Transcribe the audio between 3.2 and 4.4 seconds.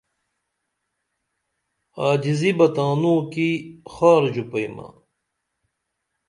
کی خار